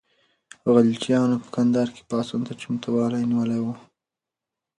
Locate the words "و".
3.63-3.67